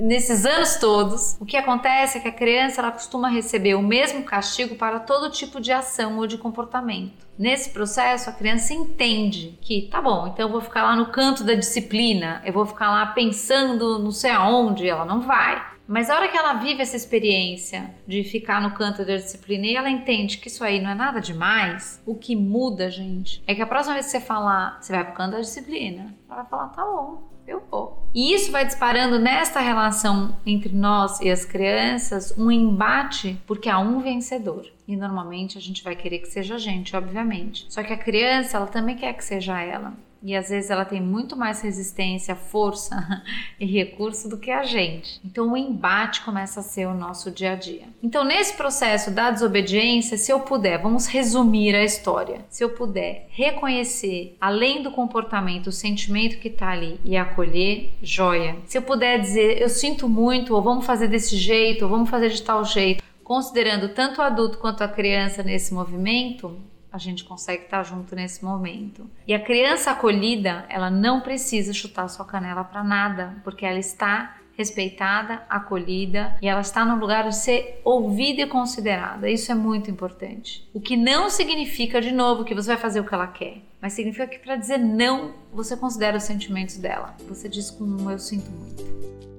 nesses 0.00 0.46
anos 0.46 0.76
todos. 0.76 1.36
O 1.38 1.44
que 1.44 1.58
acontece 1.58 2.16
é 2.16 2.20
que 2.22 2.28
a 2.28 2.32
criança 2.32 2.80
ela 2.80 2.90
costuma 2.90 3.28
receber 3.28 3.74
o 3.74 3.82
mesmo 3.82 4.22
castigo 4.22 4.76
para 4.76 4.98
todo 4.98 5.30
tipo 5.30 5.60
de 5.60 5.72
ação 5.72 6.16
ou 6.16 6.26
de 6.26 6.38
comportamento. 6.38 7.26
Nesse 7.38 7.68
processo, 7.68 8.30
a 8.30 8.32
criança 8.32 8.72
entende 8.72 9.58
que, 9.60 9.88
tá 9.90 10.00
bom, 10.00 10.28
então 10.28 10.46
eu 10.46 10.52
vou 10.52 10.62
ficar 10.62 10.84
lá 10.84 10.96
no 10.96 11.06
canto 11.06 11.44
da 11.44 11.52
disciplina, 11.52 12.40
eu 12.46 12.52
vou 12.52 12.64
ficar 12.64 12.88
lá 12.88 13.04
pensando 13.04 13.98
não 13.98 14.10
sei 14.10 14.30
aonde, 14.30 14.88
ela 14.88 15.04
não 15.04 15.20
vai. 15.20 15.71
Mas 15.86 16.08
a 16.08 16.16
hora 16.16 16.28
que 16.28 16.36
ela 16.36 16.54
vive 16.54 16.82
essa 16.82 16.96
experiência 16.96 17.94
de 18.06 18.22
ficar 18.24 18.60
no 18.60 18.72
canto 18.72 19.04
da 19.04 19.16
disciplina 19.16 19.66
e 19.66 19.76
ela 19.76 19.90
entende 19.90 20.38
que 20.38 20.48
isso 20.48 20.64
aí 20.64 20.80
não 20.80 20.90
é 20.90 20.94
nada 20.94 21.20
demais, 21.20 22.00
o 22.06 22.14
que 22.14 22.36
muda, 22.36 22.90
gente, 22.90 23.42
é 23.46 23.54
que 23.54 23.62
a 23.62 23.66
próxima 23.66 23.94
vez 23.94 24.06
que 24.06 24.12
você 24.12 24.20
falar, 24.20 24.78
você 24.80 24.92
vai 24.92 25.04
pro 25.04 25.14
canto 25.14 25.32
da 25.32 25.40
disciplina, 25.40 26.14
ela 26.28 26.42
vai 26.42 26.46
falar, 26.46 26.68
tá 26.68 26.84
bom, 26.84 27.30
eu 27.46 27.62
vou. 27.70 28.06
E 28.14 28.34
isso 28.34 28.52
vai 28.52 28.64
disparando 28.64 29.18
nesta 29.18 29.60
relação 29.60 30.36
entre 30.46 30.74
nós 30.74 31.20
e 31.20 31.30
as 31.30 31.44
crianças 31.44 32.36
um 32.38 32.50
embate, 32.50 33.40
porque 33.46 33.68
há 33.68 33.78
um 33.78 34.00
vencedor. 34.00 34.66
E 34.86 34.96
normalmente 34.96 35.58
a 35.58 35.60
gente 35.60 35.82
vai 35.82 35.96
querer 35.96 36.18
que 36.20 36.28
seja 36.28 36.54
a 36.54 36.58
gente, 36.58 36.94
obviamente. 36.94 37.66
Só 37.68 37.82
que 37.82 37.92
a 37.92 37.98
criança, 37.98 38.56
ela 38.56 38.66
também 38.66 38.96
quer 38.96 39.12
que 39.14 39.24
seja 39.24 39.60
ela 39.60 39.92
e 40.22 40.36
às 40.36 40.48
vezes 40.48 40.70
ela 40.70 40.84
tem 40.84 41.00
muito 41.00 41.36
mais 41.36 41.60
resistência, 41.60 42.36
força 42.36 43.22
e 43.58 43.66
recurso 43.66 44.28
do 44.28 44.38
que 44.38 44.50
a 44.50 44.62
gente. 44.62 45.20
Então 45.24 45.52
o 45.52 45.56
embate 45.56 46.22
começa 46.22 46.60
a 46.60 46.62
ser 46.62 46.86
o 46.86 46.94
nosso 46.94 47.30
dia 47.30 47.52
a 47.52 47.56
dia. 47.56 47.84
Então 48.02 48.24
nesse 48.24 48.56
processo 48.56 49.10
da 49.10 49.30
desobediência, 49.30 50.16
se 50.16 50.30
eu 50.30 50.40
puder, 50.40 50.80
vamos 50.80 51.06
resumir 51.06 51.74
a 51.74 51.84
história. 51.84 52.44
Se 52.48 52.62
eu 52.62 52.70
puder 52.70 53.26
reconhecer, 53.30 54.36
além 54.40 54.82
do 54.82 54.90
comportamento, 54.90 55.68
o 55.68 55.72
sentimento 55.72 56.38
que 56.38 56.48
está 56.48 56.70
ali 56.70 57.00
e 57.04 57.16
acolher, 57.16 57.90
joia. 58.02 58.56
Se 58.66 58.78
eu 58.78 58.82
puder 58.82 59.18
dizer, 59.18 59.60
eu 59.60 59.68
sinto 59.68 60.08
muito, 60.08 60.54
ou 60.54 60.62
vamos 60.62 60.86
fazer 60.86 61.08
desse 61.08 61.36
jeito, 61.36 61.82
ou 61.82 61.90
vamos 61.90 62.10
fazer 62.10 62.28
de 62.28 62.42
tal 62.42 62.64
jeito, 62.64 63.02
considerando 63.24 63.88
tanto 63.88 64.20
o 64.20 64.24
adulto 64.24 64.58
quanto 64.58 64.82
a 64.82 64.88
criança 64.88 65.42
nesse 65.42 65.72
movimento, 65.72 66.56
a 66.92 66.98
gente 66.98 67.24
consegue 67.24 67.64
estar 67.64 67.82
junto 67.82 68.14
nesse 68.14 68.44
momento. 68.44 69.10
E 69.26 69.32
a 69.32 69.40
criança 69.40 69.90
acolhida, 69.90 70.66
ela 70.68 70.90
não 70.90 71.20
precisa 71.20 71.72
chutar 71.72 72.08
sua 72.08 72.24
canela 72.24 72.62
para 72.62 72.84
nada, 72.84 73.36
porque 73.42 73.64
ela 73.64 73.78
está 73.78 74.36
respeitada, 74.54 75.42
acolhida 75.48 76.36
e 76.42 76.46
ela 76.46 76.60
está 76.60 76.84
no 76.84 76.96
lugar 76.96 77.28
de 77.28 77.36
ser 77.36 77.80
ouvida 77.84 78.42
e 78.42 78.46
considerada. 78.46 79.30
Isso 79.30 79.50
é 79.50 79.54
muito 79.54 79.90
importante. 79.90 80.68
O 80.74 80.80
que 80.80 80.96
não 80.96 81.30
significa, 81.30 82.00
de 82.00 82.12
novo, 82.12 82.44
que 82.44 82.54
você 82.54 82.68
vai 82.68 82.76
fazer 82.76 83.00
o 83.00 83.04
que 83.04 83.14
ela 83.14 83.26
quer, 83.26 83.62
mas 83.80 83.94
significa 83.94 84.26
que 84.26 84.38
para 84.38 84.56
dizer 84.56 84.78
não, 84.78 85.34
você 85.52 85.76
considera 85.76 86.16
os 86.16 86.22
sentimentos 86.24 86.76
dela. 86.76 87.16
Você 87.28 87.48
diz 87.48 87.70
com 87.70 88.10
eu 88.10 88.18
sinto 88.18 88.50
muito. 88.50 89.31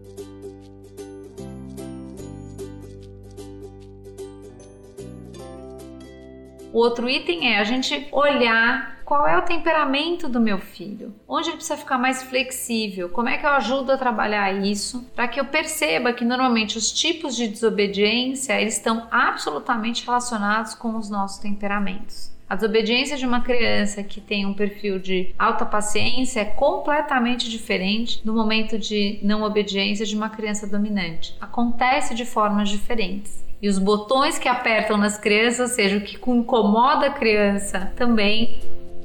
O 6.74 6.80
outro 6.80 7.08
item 7.08 7.53
é 7.53 7.60
a 7.60 7.63
gente 7.63 8.08
olhar 8.12 8.98
qual 9.06 9.27
é 9.27 9.38
o 9.38 9.44
temperamento 9.44 10.27
do 10.27 10.39
meu 10.39 10.58
filho, 10.58 11.13
onde 11.27 11.50
ele 11.50 11.58
precisa 11.58 11.77
ficar 11.77 12.00
mais 12.00 12.24
flexível, 12.24 13.10
como 13.10 13.30
é 13.30 13.38
que 13.38 13.46
eu 13.46 13.51
ajudo 13.51 13.92
a 13.92 13.98
trabalhar 13.98 14.51
isso, 14.51 15.08
para 15.15 15.27
que 15.27 15.39
eu 15.39 15.46
perceba 15.46 16.12
que 16.13 16.25
normalmente 16.25 16.75
os 16.75 16.92
tipos 16.92 17.36
de 17.36 17.48
desobediência 17.48 18.60
eles 18.60 18.75
estão 18.75 19.08
absolutamente 19.12 20.03
relacionados 20.03 20.74
com 20.74 20.98
os 20.98 21.12
nossos 21.12 21.38
temperamentos. 21.38 22.32
A 22.50 22.55
desobediência 22.55 23.17
de 23.17 23.25
uma 23.25 23.41
criança 23.41 24.03
que 24.03 24.21
tem 24.21 24.45
um 24.45 24.53
perfil 24.53 25.00
de 25.00 25.33
alta 25.39 25.65
paciência 25.65 26.41
é 26.41 26.45
completamente 26.45 27.50
diferente 27.50 28.23
do 28.23 28.33
momento 28.33 28.77
de 28.77 29.19
não 29.23 29.43
obediência 29.43 30.05
de 30.05 30.15
uma 30.15 30.29
criança 30.29 30.67
dominante. 30.67 31.35
Acontece 31.39 32.13
de 32.13 32.25
formas 32.25 32.69
diferentes. 32.69 33.43
E 33.62 33.69
os 33.69 33.79
botões 33.79 34.38
que 34.38 34.50
apertam 34.50 34.97
nas 34.97 35.17
crianças, 35.17 35.69
ou 35.69 35.75
seja, 35.75 35.97
o 35.97 36.01
que 36.01 36.17
incomoda 36.29 37.07
a 37.07 37.12
criança, 37.12 37.93
também 37.95 38.59